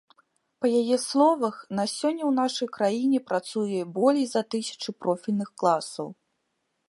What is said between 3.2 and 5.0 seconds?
працуе болей за тысячу